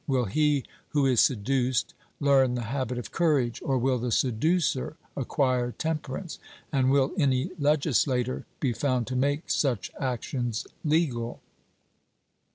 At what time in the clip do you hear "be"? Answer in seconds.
8.59-8.73